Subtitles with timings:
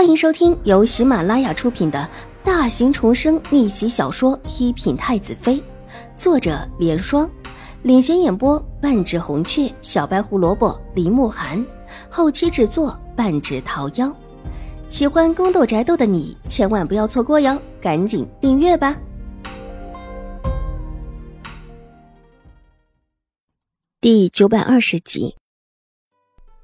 [0.00, 2.08] 欢迎收听由喜马拉雅出品的
[2.42, 5.56] 大型重生逆袭小说《一品太子妃》，
[6.16, 7.30] 作者：莲霜，
[7.82, 11.62] 领衔演播：半指红雀、小白胡萝卜、林慕寒，
[12.08, 14.10] 后期制作：半指桃夭。
[14.88, 18.98] 喜欢宫斗宅斗的你千万不要错过哟，赶紧订阅吧！
[24.00, 25.36] 第九百二十集，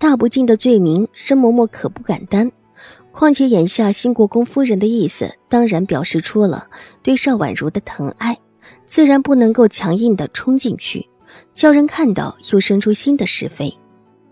[0.00, 2.50] 大不敬的罪名，申嬷嬷可不敢担。
[3.20, 6.66] 况且眼下新国公夫人的意思，当然表示出了
[7.02, 8.34] 对邵婉如的疼爱，
[8.86, 11.06] 自然不能够强硬的冲进去，
[11.52, 13.76] 叫人看到又生出新的是非，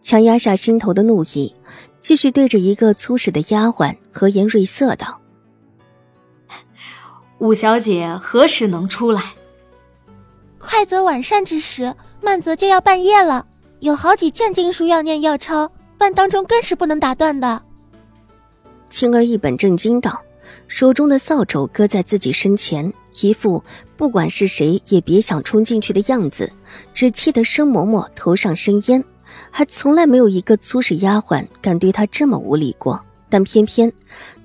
[0.00, 1.52] 强压下心头的怒意，
[2.00, 5.20] 继续对着一个粗使的丫鬟和颜悦色道
[7.38, 9.20] ：“五小姐何时能出来？
[10.60, 11.92] 快则晚膳之时，
[12.22, 13.44] 慢则就要半夜了。
[13.80, 17.60] 有好几件经书要念要抄，半当中更是不能打断的。”
[18.96, 20.18] 青儿一本正经道，
[20.68, 23.62] 手中的扫帚搁在自己身前，一副
[23.94, 26.50] 不管是谁也别想冲进去的样子，
[26.94, 29.04] 只气得生嬷嬷头上生烟，
[29.50, 32.98] 还从来没有一个粗使丫鬟敢对她这么无礼过。
[33.28, 33.92] 但偏偏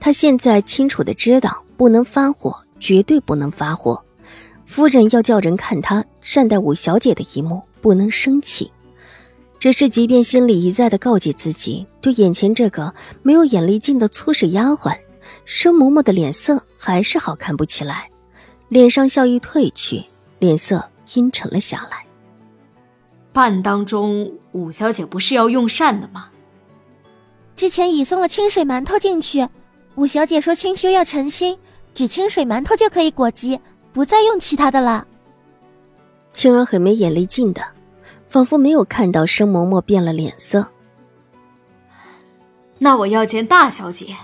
[0.00, 4.04] 她现在清楚的知道，不能发火，绝对不能发火。
[4.66, 8.68] 夫人要叫人看她善待五小姐的一幕，不能生气。
[9.60, 14.98] 只是，即便心里一再的告诫自己，对眼前这个没有眼力劲的粗使丫鬟，
[15.44, 18.08] 生嬷嬷的脸色还是好看不起来，
[18.70, 20.02] 脸上笑意褪去，
[20.38, 20.82] 脸色
[21.14, 22.06] 阴沉了下来。
[23.34, 26.30] 半当中，五小姐不是要用膳的吗？
[27.54, 29.46] 之前已送了清水馒头进去，
[29.94, 31.58] 五小姐说清修要诚心，
[31.92, 33.60] 只清水馒头就可以裹饥，
[33.92, 35.06] 不再用其他的了。
[36.32, 37.62] 青儿很没眼力劲的。
[38.30, 40.64] 仿佛没有看到生嬷嬷变了脸色。
[42.78, 44.14] 那我要见大小姐。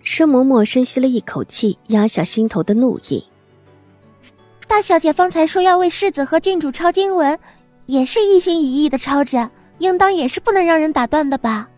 [0.00, 3.26] 生嬷嬷深吸了一口气，压下心头的怒意。
[4.68, 7.36] 大小姐方才说要为世子和郡主抄经文，
[7.86, 11.68] 也是一心一意的抄着，应当也是不能让人打断的吧？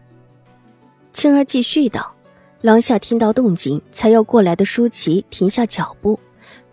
[1.14, 2.14] 青儿继续道。
[2.60, 6.20] 廊下听到动静，才要过来的舒淇停下脚步，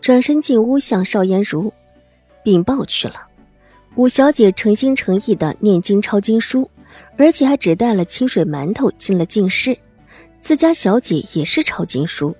[0.02, 1.72] 转身进屋向邵颜如
[2.44, 3.27] 禀报去了。
[3.98, 6.70] 五小姐诚心诚意的念经抄经书，
[7.18, 9.76] 而且还只带了清水馒头进了进室。
[10.40, 12.36] 自家小姐也是抄经书，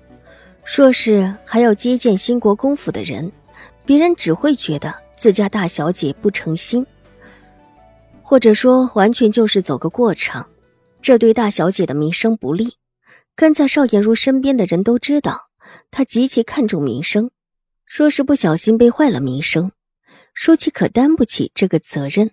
[0.64, 3.32] 若是还要接见新国公府的人，
[3.84, 6.86] 别人只会觉得自家大小姐不诚心，
[8.22, 10.48] 或者说完全就是走个过场，
[11.02, 12.74] 这对大小姐的名声不利。
[13.34, 15.48] 跟在邵颜如身边的人都知道，
[15.90, 17.32] 她极其看重名声，
[17.84, 19.72] 若是不小心被坏了名声。
[20.34, 22.30] 舒淇可担不起这个责任，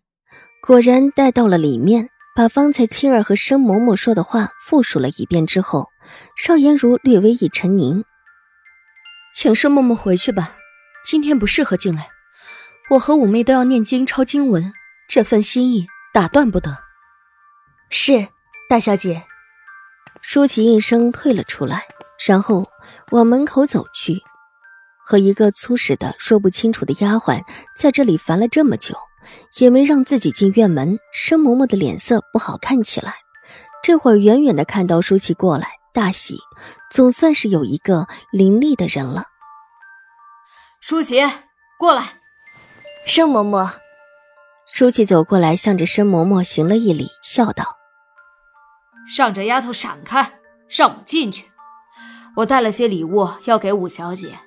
[0.62, 5.90] 果然带到了里面，把方才青儿和生嬷嬷说的话复述了一遍之后，
[6.36, 8.04] 邵颜如略微一沉凝，
[9.34, 10.56] 请生嬷嬷回去吧，
[11.06, 12.10] 今天不适合进来。
[12.90, 14.72] 我和五妹都要念经抄经文，
[15.10, 16.78] 这份心意打断不得。
[17.90, 18.28] 是
[18.70, 19.24] 大小姐。
[20.22, 21.86] 舒淇应声退了出来，
[22.28, 22.68] 然后
[23.12, 24.24] 往门口走去。
[25.08, 27.40] 和一个粗使的说不清楚的丫鬟
[27.78, 28.98] 在这里烦了这么久，
[29.60, 30.98] 也没让自己进院门。
[31.14, 33.14] 申嬷嬷的脸色不好看起来。
[33.84, 36.40] 这会儿远远的看到舒淇过来，大喜，
[36.90, 39.26] 总算是有一个伶俐的人了。
[40.82, 41.22] 舒淇，
[41.78, 42.20] 过来。
[43.06, 43.70] 申嬷嬷。
[44.74, 47.78] 舒淇走过来，向着申嬷嬷行了一礼，笑道
[49.16, 51.52] ：“让这丫头闪开，让我进去。
[52.38, 54.40] 我带了些礼物要给五小姐。”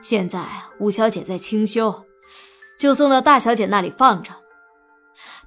[0.00, 0.44] 现在
[0.78, 2.04] 五小姐在清修，
[2.78, 4.32] 就送到大小姐那里放着。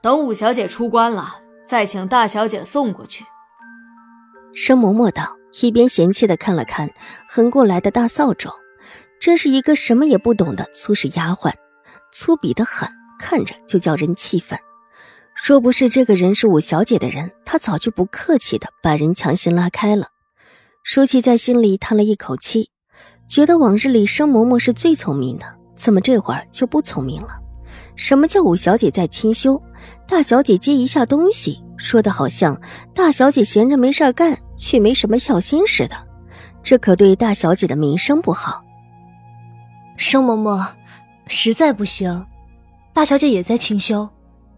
[0.01, 3.25] 等五小姐出关了，再请大小姐送过去。
[4.53, 6.89] 申嬷嬷道，一边嫌弃的看了看
[7.27, 8.51] 横过来的大扫帚，
[9.19, 11.51] 真是一个什么也不懂的粗使丫鬟，
[12.11, 12.87] 粗鄙的很，
[13.17, 14.59] 看着就叫人气愤。
[15.47, 20.09] 若不是这个人是五小姐的人，她早就不客气的把人强行拉开了。
[20.83, 22.69] 舒淇在心里叹了一口气。
[23.27, 27.29] 觉得往日里生嬷嬷是最聪明的，怎么这会儿就不聪明了？
[27.95, 29.61] 什么叫五小姐在清修，
[30.07, 32.59] 大小姐接一下东西，说的好像
[32.93, 35.95] 大小姐闲着没事干，却没什么孝心似的，
[36.61, 38.63] 这可对大小姐的名声不好。
[39.97, 40.67] 生嬷嬷，
[41.27, 42.25] 实在不行，
[42.93, 44.07] 大小姐也在清修，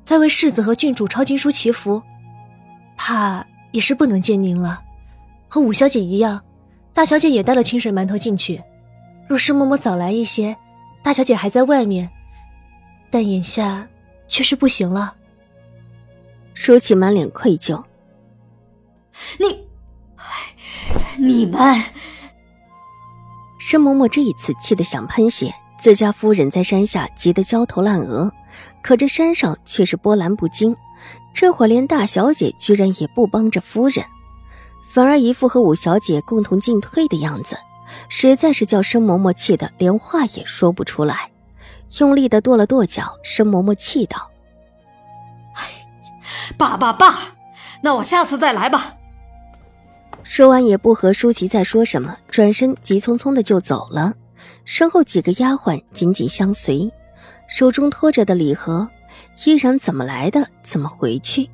[0.04, 2.02] 在为世子和郡主抄经书祈福，
[2.98, 4.82] 怕也是不能见您了，
[5.50, 6.42] 和五小姐一样。
[6.96, 8.64] 大小姐也带了清水馒头进去。
[9.28, 10.56] 若是嬷嬷早来一些，
[11.04, 12.10] 大小姐还在外面，
[13.12, 13.86] 但眼下
[14.30, 15.14] 却是不行了。
[16.54, 17.84] 舒淇满脸愧疚
[19.38, 19.68] ：“你，
[21.18, 21.60] 你们！
[23.60, 28.32] 申嬷嬷这一次气得想喷血，自家夫人在山下急得焦头烂额，
[28.82, 30.74] 可这山上却是波澜不惊。
[31.34, 34.06] 这会儿连大小姐居然也不帮着夫人，
[34.96, 37.58] 反而一副和五小姐共同进退的样子，
[38.08, 41.30] 实在是叫申嬷嬷气得连话也说不出来，
[42.00, 43.14] 用力的跺了跺脚。
[43.22, 44.32] 申嬷嬷气道
[45.56, 45.64] ：“哎，
[46.58, 47.14] 罢罢罢，
[47.82, 48.96] 那我下次再来吧。”
[50.24, 54.14] 说完也不和舒淇再说什么，转身急匆匆的就走了，
[54.64, 56.90] 身后几个丫鬟紧紧相随，
[57.50, 58.88] 手中托着的礼盒。
[59.46, 61.50] 依然怎么来的怎么回去，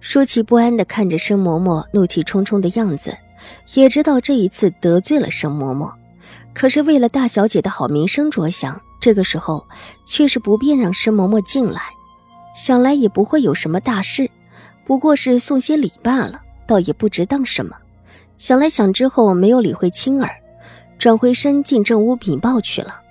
[0.00, 3.16] 舒淇不安地看着申嬷嬷怒气冲冲的样子，
[3.74, 5.92] 也知道这一次得罪了申嬷嬷，
[6.54, 9.66] 可是为了大小姐的好名声着想，这个时候
[10.06, 11.82] 却是不便让申嬷嬷进来。
[12.54, 14.28] 想来也不会有什么大事，
[14.84, 17.76] 不过是送些礼罢了，倒也不值当什么。
[18.36, 20.30] 想来想之后，没有理会青儿，
[20.98, 23.02] 转回身进正屋禀报去了。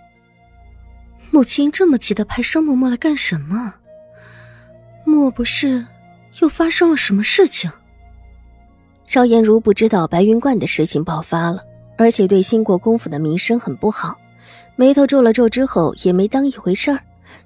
[1.31, 3.75] 母亲这么急的派申嬷嬷来干什么？
[5.05, 5.85] 莫不是
[6.39, 7.71] 又发生了什么事情？
[9.03, 11.63] 邵颜如不知道白云观的事情爆发了，
[11.97, 14.15] 而且对兴国公府的名声很不好，
[14.75, 16.99] 眉头皱了皱之后也没当一回事儿，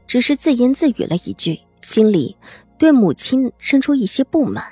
[0.06, 2.35] 只是自言自语了一句，心里
[2.77, 4.63] 对母亲生出一些不满，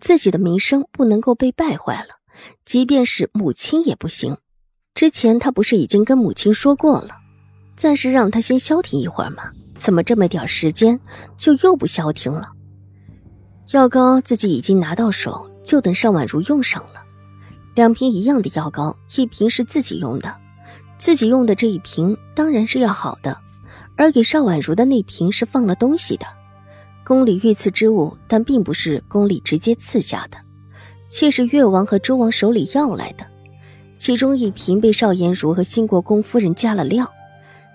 [0.00, 2.16] 自己的名声不能够被败坏了，
[2.64, 4.36] 即便是母亲也不行。
[4.92, 7.10] 之前他不是已经跟母亲说过了，
[7.76, 9.44] 暂时让他先消停一会儿吗？
[9.76, 10.98] 怎么这么点时间
[11.38, 12.50] 就又不消停了？
[13.72, 16.94] 药膏自己已经拿到手，就等邵婉如用上了。
[17.76, 20.34] 两瓶一样的药膏，一瓶是自己用的，
[20.98, 23.38] 自己用的这一瓶当然是要好的，
[23.96, 26.26] 而给邵婉如的那瓶是放了东西的，
[27.04, 30.38] 宫里御赐之物，但并不是宫里直接赐下的，
[31.08, 33.24] 却是越王和周王手里要来的。
[33.98, 37.08] 其中一瓶被邵颜如和新国公夫人加了料。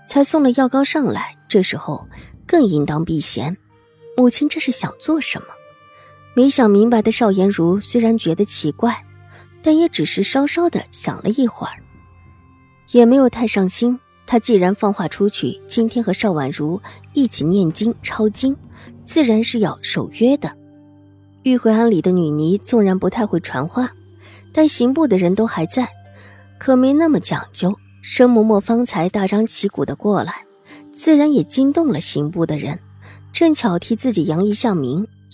[0.08, 2.08] 才送了药膏上来，这时候
[2.46, 3.58] 更应当避嫌。
[4.16, 5.48] 母亲这是想做什么？
[6.36, 9.04] 没想明白的邵颜如虽然觉得奇怪，
[9.64, 11.82] 但也只是稍稍的想了一会儿，
[12.92, 13.98] 也没有太上心。
[14.28, 16.82] 他既然放话出去，今天和邵婉如
[17.14, 18.56] 一起念经抄经，
[19.06, 20.52] 自然是要守约的。
[21.44, 23.94] 玉回庵里的女尼纵然不太会传话，
[24.52, 25.88] 但刑部的人都还在，
[26.58, 27.74] 可没那么讲究。
[28.02, 30.44] 申嬷嬷方才大张旗鼓的过来，
[30.92, 32.78] 自然也惊动了刑部的人，
[33.32, 35.08] 正巧替自己扬一下名，